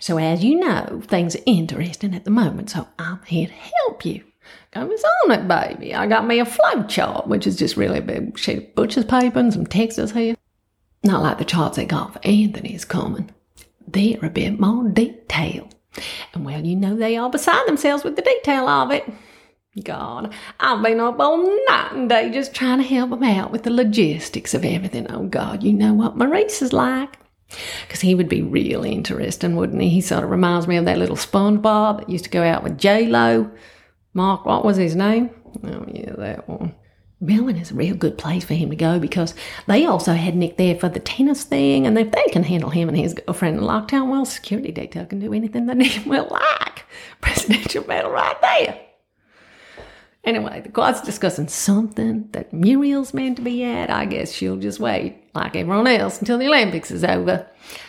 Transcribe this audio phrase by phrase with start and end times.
[0.00, 4.04] So, as you know, things are interesting at the moment, so I'm here to help
[4.04, 4.24] you.
[4.72, 5.94] Goes on it, baby.
[5.94, 9.04] I got me a flow chart, which is just really a big sheet of butcher's
[9.04, 10.36] paper and some textures here.
[11.04, 13.30] Not like the charts they got for Anthony's coming.
[13.86, 15.74] They're a bit more detailed.
[16.32, 19.04] And well, you know they are beside themselves with the detail of it.
[19.84, 23.64] God, I've been up all night and day just trying to help him out with
[23.64, 25.10] the logistics of everything.
[25.10, 27.18] Oh, God, you know what Maurice is like.
[27.82, 29.88] Because he would be real interesting, wouldn't he?
[29.88, 32.78] He sort of reminds me of that little SpongeBob that used to go out with
[32.78, 33.50] J-Lo.
[34.14, 35.30] Mark, what was his name?
[35.64, 36.74] Oh, yeah, that one.
[37.22, 39.34] Melbourne is a real good place for him to go because
[39.66, 42.88] they also had Nick there for the tennis thing, and if they can handle him
[42.88, 46.84] and his girlfriend in lockdown, well, security detail can do anything they need well like.
[47.20, 48.80] Presidential medal right there.
[50.22, 53.88] Anyway, the quad's discussing something that Muriel's meant to be at.
[53.88, 57.46] I guess she'll just wait, like everyone else, until the Olympics is over.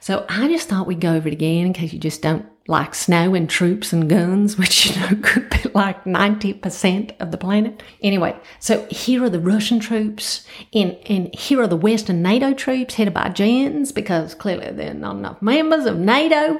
[0.00, 2.94] So I just thought we'd go over it again in case you just don't like
[2.94, 7.82] snow and troops and guns, which you know could be like 90% of the planet.
[8.02, 12.94] Anyway, so here are the Russian troops, and, and here are the Western NATO troops
[12.94, 16.58] headed by Jens, because clearly there are not enough members of NATO.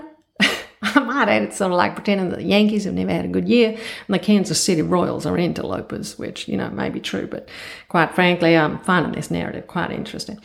[0.95, 3.29] I might add it's sort of like pretending that the Yankees have never had a
[3.29, 7.27] good year and the Kansas City Royals are interlopers, which, you know, may be true,
[7.27, 7.49] but
[7.89, 10.39] quite frankly, I'm finding this narrative quite interesting.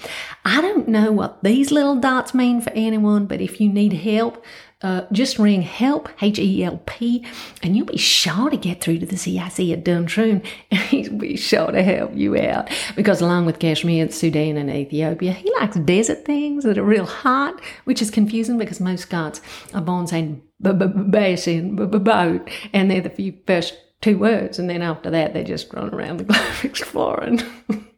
[0.45, 4.44] I don't know what these little dots mean for anyone, but if you need help,
[4.82, 7.26] uh, just ring HELP, H E L P,
[7.62, 11.72] and you'll be sure to get through to the CIC at Duntroon, he'll be sure
[11.72, 12.70] to help you out.
[12.96, 17.60] Because along with Kashmir, Sudan, and Ethiopia, he likes desert things that are real hot,
[17.84, 19.42] which is confusing because most Scots
[19.74, 25.10] are born saying basin, boat, and they're the few first two words, and then after
[25.10, 27.42] that, they just run around the globe exploring.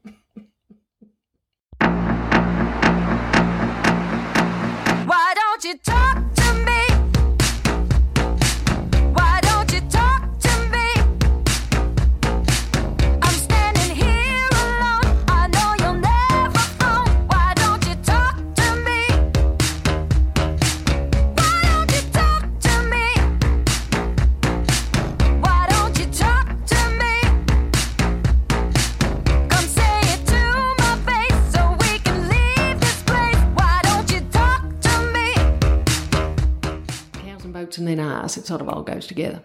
[37.97, 38.38] then us.
[38.38, 39.44] It sort of all goes together.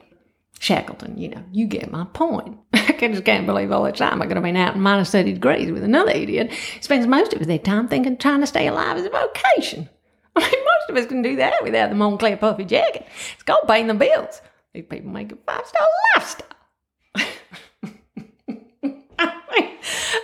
[0.58, 2.58] Shackleton, you know, you get my point.
[2.72, 5.34] I just can't believe all the time I could have been out in minus 30
[5.34, 9.04] degrees with another idiot spends most of their time thinking trying to stay alive is
[9.04, 9.88] a vocation.
[10.36, 13.06] I mean, most of us can do that without the Moncler puffy jacket.
[13.34, 14.40] It's called paying the bills.
[14.72, 16.48] These people make a five star lifestyle.
[19.18, 19.78] I mean,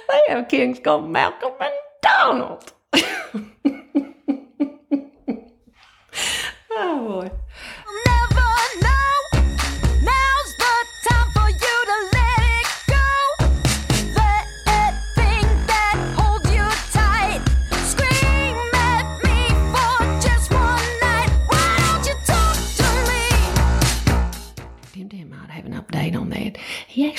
[0.08, 1.72] they have kings called Malcolm and
[2.02, 2.72] Donald.
[6.70, 7.30] oh boy.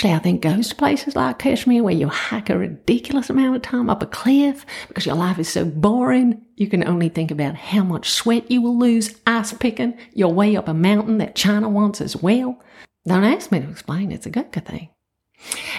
[0.03, 3.61] Actually, I think, goes to places like Kashmir where you hike a ridiculous amount of
[3.61, 6.41] time up a cliff because your life is so boring.
[6.57, 10.57] You can only think about how much sweat you will lose ice picking your way
[10.57, 12.61] up a mountain that China wants as well.
[13.07, 14.89] Don't ask me to explain, it's a Gurkha thing.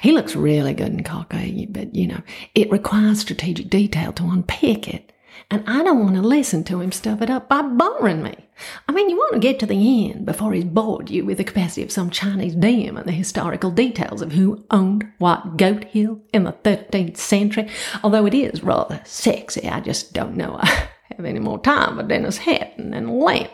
[0.01, 2.23] He looks really good in cocky, but you know,
[2.55, 5.13] it requires strategic detail to unpick it.
[5.51, 8.44] And I don't want to listen to him stuff it up by boring me.
[8.89, 11.45] I mean, you want to get to the end before he's bored you with the
[11.45, 16.21] capacity of some Chinese dam and the historical details of who owned what goat hill
[16.33, 17.69] in the 13th century.
[18.03, 22.03] Although it is rather sexy, I just don't know I have any more time for
[22.03, 23.51] Dennis Hatton and a lamp.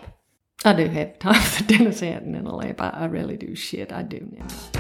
[0.65, 2.81] I do have time for Dennis Hatton and a lamp.
[2.81, 3.93] I, I really do shit.
[3.93, 4.80] I do now.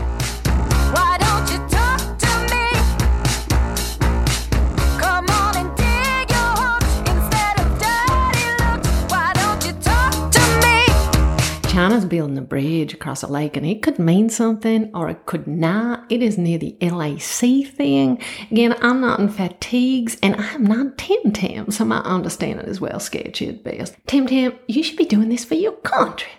[12.51, 16.05] Bridge across a lake and it could mean something or it could not.
[16.11, 18.23] It is near the LAC thing.
[18.51, 23.01] Again, I'm not in fatigues and I'm not Tim Tam, so my understanding is well
[23.01, 23.97] sketchy at best.
[24.07, 26.33] Tim Tam, you should be doing this for your country.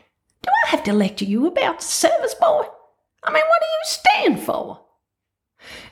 [0.44, 2.66] Do I have to lecture you about service, boy?
[3.24, 4.82] I mean, what do you stand for?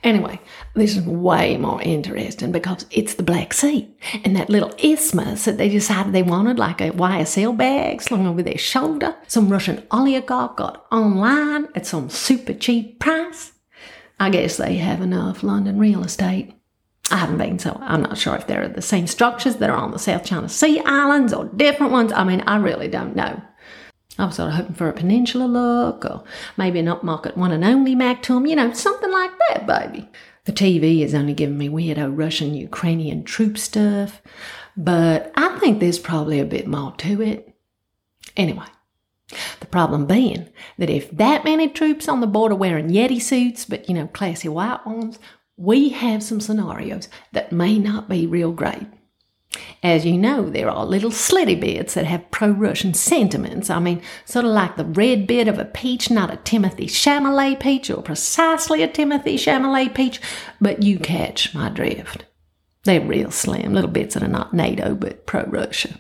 [0.04, 0.40] Anyway,
[0.74, 3.90] this is way more interesting because it's the Black Sea
[4.24, 8.42] and that little isthmus that they decided they wanted, like a YSL bag slung over
[8.42, 9.16] their shoulder.
[9.28, 13.54] Some Russian oligarch got online at some super cheap price.
[14.20, 16.54] I guess they have enough London real estate.
[17.12, 19.92] I haven't been, so I'm not sure if they're the same structures that are on
[19.92, 22.12] the South China Sea islands or different ones.
[22.12, 23.42] I mean, I really don't know.
[24.20, 26.24] I was sort of hoping for a peninsula look, or
[26.58, 30.10] maybe an upmarket one and only Mac Mactum, you know, something like that, baby.
[30.44, 34.22] The TV is only giving me weirdo Russian Ukrainian troop stuff,
[34.76, 37.56] but I think there's probably a bit more to it.
[38.36, 38.66] Anyway,
[39.60, 43.88] the problem being that if that many troops on the border wearing Yeti suits, but
[43.88, 45.20] you know, classy white ones,
[45.56, 48.88] we have some scenarios that may not be real great.
[49.82, 53.70] As you know, there are little slitty bits that have pro Russian sentiments.
[53.70, 57.60] I mean, sort of like the red bit of a peach, not a Timothy Chalamet
[57.60, 60.22] peach or precisely a Timothy Chalamet peach,
[60.62, 62.26] but you catch my drift.
[62.84, 66.00] They're real slim, little bits that are not NATO but pro Russia.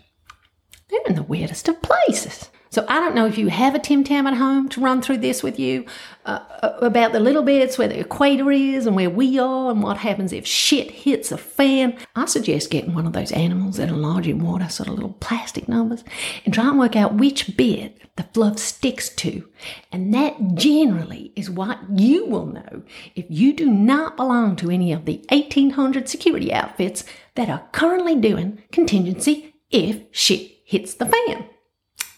[0.89, 2.49] They're in the weirdest of places.
[2.71, 5.17] So I don't know if you have a Tim Tam at home to run through
[5.17, 5.85] this with you
[6.25, 9.81] uh, uh, about the little bits where the equator is and where we are and
[9.81, 11.97] what happens if shit hits a fan.
[12.15, 15.13] I suggest getting one of those animals that are large in water, sort of little
[15.13, 16.03] plastic numbers,
[16.45, 19.49] and try and work out which bit the fluff sticks to.
[19.91, 22.83] And that generally is what you will know
[23.15, 28.15] if you do not belong to any of the 1800 security outfits that are currently
[28.15, 31.45] doing contingency if shit hits the fan.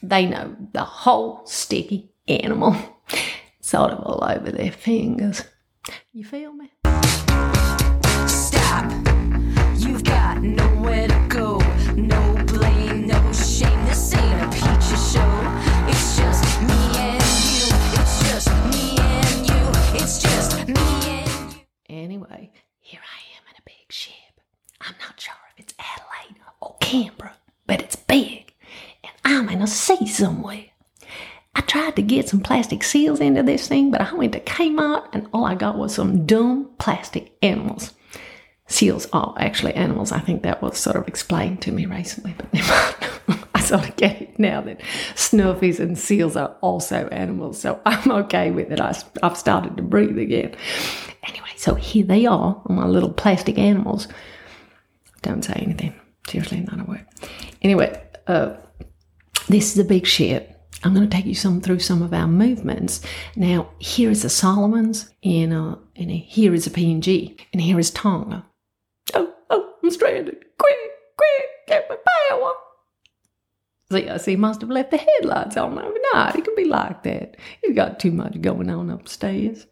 [0.03, 2.75] They know the whole sticky animal,
[3.61, 5.43] sort of all over their fingers.
[6.11, 6.71] You feel me?
[8.27, 9.10] Stop.
[29.61, 30.65] I'm in somewhere.
[31.53, 35.09] I tried to get some plastic seals into this thing, but I went to Kmart
[35.13, 37.93] and all I got was some dumb plastic animals.
[38.67, 40.13] Seals are actually animals.
[40.13, 42.47] I think that was sort of explained to me recently, but.
[43.53, 44.79] I sort of get it now that
[45.13, 48.79] snuffies and seals are also animals, so I'm okay with it.
[48.79, 50.55] I, I've started to breathe again.
[51.23, 54.07] Anyway, so here they are, my little plastic animals.
[55.21, 55.93] Don't say anything.
[56.27, 57.05] Seriously, not a word.
[57.61, 58.55] Anyway, uh,
[59.51, 60.57] this is a big ship.
[60.83, 63.01] I'm going to take you some through some of our movements.
[63.35, 67.91] Now, here is the Solomons, and, uh, and here is a PNG, and here is
[67.91, 68.45] Tonga.
[69.13, 70.43] Oh, oh, I'm stranded.
[70.57, 70.77] Quick,
[71.17, 71.97] quick, get my
[72.29, 72.51] power.
[73.91, 76.35] See, I see, must have left the headlights on overnight.
[76.35, 77.35] It could be like that.
[77.61, 79.67] He's got too much going on upstairs.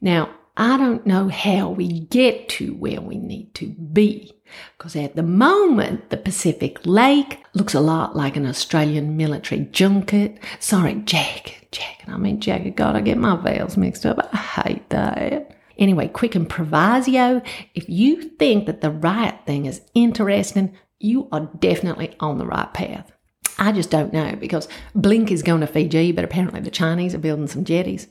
[0.00, 4.32] Now, I don't know how we get to where we need to be.
[4.78, 10.38] Because at the moment, the Pacific Lake looks a lot like an Australian military junket.
[10.60, 12.08] Sorry, jacket, jacket.
[12.08, 12.76] I mean jacket.
[12.76, 14.18] God, I get my veils mixed up.
[14.32, 15.56] I hate that.
[15.78, 17.46] Anyway, quick improvisio.
[17.74, 22.72] If you think that the right thing is interesting, you are definitely on the right
[22.72, 23.12] path.
[23.58, 27.18] I just don't know because Blinken is going to Fiji, but apparently the Chinese are
[27.18, 28.06] building some jetties.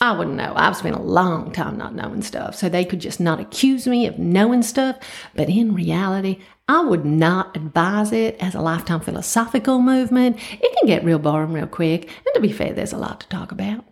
[0.00, 0.52] I wouldn't know.
[0.54, 4.06] I've spent a long time not knowing stuff, so they could just not accuse me
[4.06, 4.96] of knowing stuff.
[5.34, 10.36] But in reality, I would not advise it as a lifetime philosophical movement.
[10.52, 13.28] It can get real boring real quick, and to be fair, there's a lot to
[13.28, 13.84] talk about.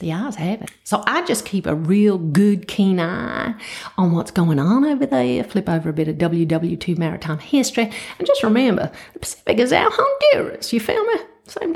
[0.00, 0.70] The eyes have it.
[0.82, 3.54] So I just keep a real good, keen eye
[3.98, 8.26] on what's going on over there, flip over a bit of WW2 maritime history, and
[8.26, 10.72] just remember the Pacific is our Honduras.
[10.72, 11.14] You feel me?
[11.46, 11.74] Same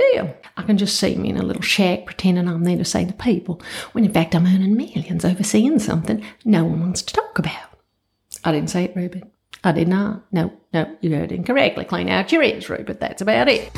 [0.65, 3.63] can just see me in a little shack pretending I'm there to save the people,
[3.93, 7.71] when in fact I'm earning millions overseeing something no one wants to talk about.
[8.45, 9.25] I didn't say it, Rupert.
[9.63, 10.25] I did not.
[10.33, 11.85] No, no, you heard incorrectly.
[11.85, 13.01] Clean out your ears, Rupert.
[13.01, 13.71] That's about it.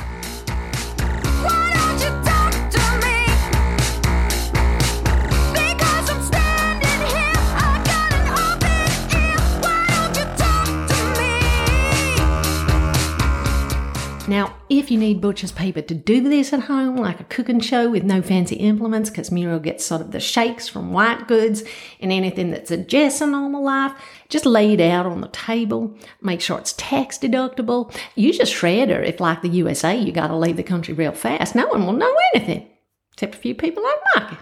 [14.37, 17.89] Now, if you need butcher's paper to do this at home, like a cooking show
[17.89, 21.65] with no fancy implements, because Muriel gets sort of the shakes from white goods
[22.01, 23.93] and anything that suggests a normal life,
[24.29, 25.97] just lay it out on the table.
[26.21, 27.97] Make sure it's tax deductible.
[28.15, 31.55] Use a shredder if, like the USA, you got to leave the country real fast.
[31.55, 32.69] No one will know anything,
[33.15, 34.37] except a few people like Mikey.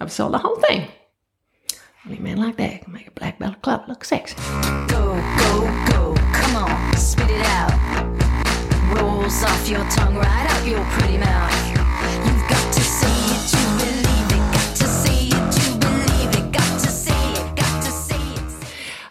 [0.00, 0.88] I've sold the whole thing.
[2.06, 4.36] Only man like that can make a black belt club look sexy.
[4.88, 7.83] Go, go, go, come on, spit it out.
[9.24, 11.70] Rolls off your tongue right out your pretty mouth.
[12.26, 16.52] You've got to say it to believe it, got to say it to believe it,
[16.52, 18.66] got to say it, got to say it.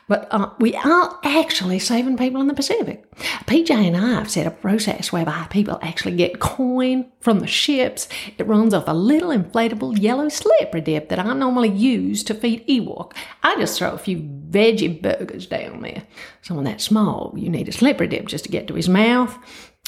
[0.08, 3.12] But uh, we are actually saving people in the Pacific.
[3.48, 7.48] PJ and I have set up a process whereby people actually get coin from the
[7.48, 8.08] ships.
[8.38, 12.68] It runs off a little inflatable yellow slippery dip that I normally use to feed
[12.68, 13.14] Ewok.
[13.42, 14.18] I just throw a few
[14.54, 16.04] veggie burgers down there.
[16.44, 19.38] Someone that small, you need a slippery dip just to get to his mouth.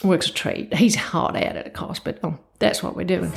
[0.03, 0.73] Works a treat.
[0.73, 3.31] He's hard at it, of course, but um, that's what we're doing.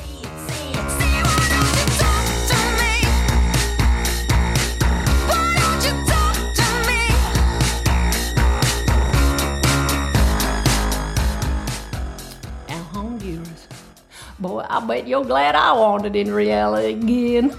[14.41, 17.57] Boy, I bet you're glad I wanted in reality again.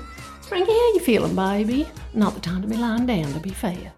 [0.49, 1.87] Frankie, how you feeling, baby?
[2.15, 3.93] Not the time to be lying down, to be fair.